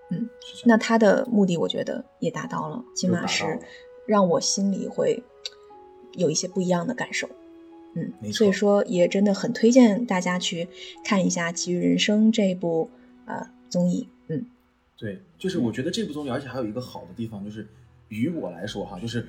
[0.10, 0.30] 嗯
[0.66, 3.58] 那他的目的我觉得也达到了，起码是
[4.06, 5.24] 让我心里会
[6.18, 7.30] 有一些不一样的感受。
[7.96, 10.68] 嗯没，错所以说也真的很推荐大家去
[11.04, 12.90] 看一下《奇遇人生》这部
[13.26, 14.08] 呃综艺。
[14.28, 14.46] 嗯
[14.98, 17.68] 对，就是我觉得这部综艺，而且还有一个好的地方，就是
[18.10, 19.28] 于我来说哈，就是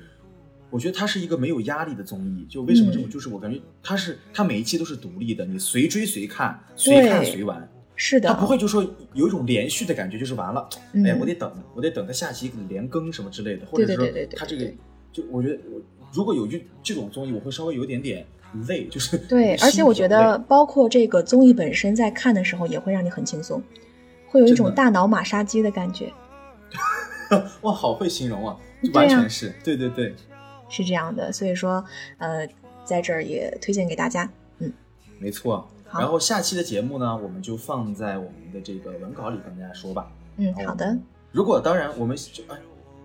[0.69, 2.45] 我觉得它是一个没有压力的综艺。
[2.47, 3.07] 就为什么这么？
[3.07, 7.69] 嗯就是我感觉它是它每一期都是独立的，你随追随看，随看随玩。
[7.95, 8.83] 是的，它不会就说
[9.13, 14.71] 有一种连续的感觉，就是完了，嗯哎，我得等，我得等它下期连更什么之类的，或者是说对对对对它这个
[15.11, 18.25] 就我觉得我如果有这这种综艺，我会稍微有点点
[18.67, 23.61] 累， 就是对，而且我觉得，包括这个综艺本身，在看的时候也会让你很轻松，
[24.27, 26.11] 会有一种大脑马杀鸡的感觉，
[27.61, 28.57] 哇，好会形容啊，
[28.93, 30.15] 完全是，对对对，
[30.69, 31.31] 是这样的。
[31.31, 31.83] 所以说，
[32.17, 32.47] 呃，
[32.83, 34.29] 在这儿也推荐给大家。
[34.59, 34.71] 嗯，
[35.19, 35.67] 没错。
[35.87, 40.11] 好然后下期的节目呢，我们就放在我们的这个文稿里跟大家说吧。
[40.37, 40.97] 嗯，好好的，
[41.31, 42.57] 如果当然，我们就哎，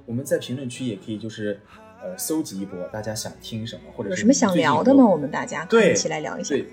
[0.07, 1.61] 我们在评论区也可以就是
[2.03, 5.05] 呃搜集一波，大家想听什么，或者有什么想聊的吗？
[5.07, 6.55] 我们大家可以对一起来聊一下。
[6.55, 6.67] 对，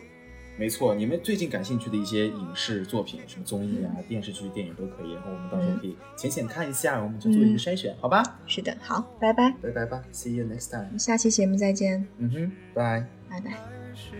[0.58, 8.24] 没错，你们最近感兴趣的一些影视作品，什么综艺啊、电视剧、电影都可以，然后我们到时候可以浅浅看一下，我们就做一个筛选，好吧？
[8.48, 10.98] 是的，好，拜拜，拜拜吧，See you next time。
[10.98, 13.06] 下期节目再见，嗯哼，拜。
[13.30, 13.52] 拜拜。
[13.96, 14.12] 是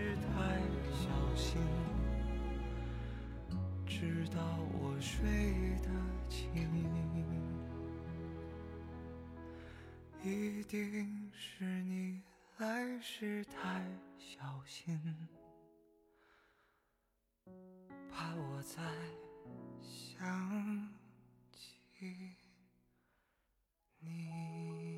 [10.26, 12.20] 一定是你
[12.58, 13.80] 来时太
[14.18, 15.00] 小心
[18.10, 18.82] 怕我再
[19.80, 20.88] 想
[21.52, 22.34] 起
[24.00, 24.95] 你。